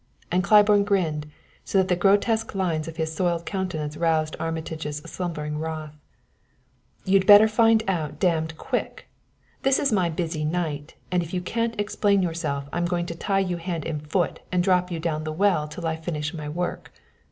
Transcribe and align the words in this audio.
and 0.31 0.43
Claiborne 0.43 0.83
grinned, 0.83 1.29
so 1.63 1.77
that 1.77 1.87
the 1.87 1.95
grotesque 1.95 2.55
lines 2.55 2.87
of 2.87 2.97
his 2.97 3.13
soiled 3.13 3.45
countenance 3.45 3.95
roused 3.95 4.35
Armitage's 4.39 4.97
slumbering 5.05 5.59
wrath. 5.59 5.95
"You'd 7.05 7.27
better 7.27 7.47
find 7.47 7.83
out 7.87 8.19
damned 8.19 8.57
quick! 8.57 9.09
This 9.61 9.77
is 9.77 9.91
my 9.91 10.09
busy 10.09 10.43
night 10.43 10.95
and 11.11 11.21
if 11.21 11.35
you 11.35 11.39
can't 11.41 11.79
explain 11.79 12.23
yourself 12.23 12.67
I'm 12.73 12.85
going 12.85 13.05
to 13.05 13.15
tie 13.15 13.41
you 13.45 13.57
hand 13.57 13.85
and 13.85 14.01
foot 14.09 14.39
and 14.51 14.63
drop 14.63 14.89
you 14.89 14.99
down 14.99 15.23
the 15.23 15.31
well 15.31 15.67
till 15.67 15.85
I 15.85 15.97
finish 15.97 16.33
my 16.33 16.49
work. 16.49 16.91